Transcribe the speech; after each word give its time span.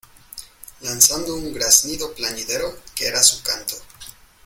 lanzando 0.81 1.35
un 1.35 1.53
graznido 1.53 2.11
plañidero, 2.15 2.75
que 2.95 3.05
era 3.05 3.21
su 3.21 3.43
canto. 3.43 3.75